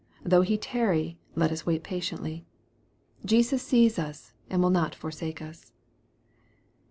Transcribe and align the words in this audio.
Though 0.23 0.41
He 0.41 0.57
tarry, 0.57 1.19
let 1.35 1.51
us 1.51 1.67
wait 1.67 1.83
patiently. 1.83 2.43
Jesus 3.23 3.61
sees 3.61 3.99
us, 3.99 4.33
and 4.49 4.59
will 4.63 4.71
not 4.71 4.95
forsake 4.95 5.43
us. 5.43 5.71